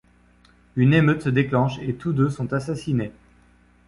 Une 0.77 0.95
émeute 0.95 1.21
se 1.21 1.29
déclenche 1.29 1.77
et 1.77 1.93
tous 1.93 2.11
deux 2.11 2.31
sont 2.31 2.53
assassinés. 2.53 3.11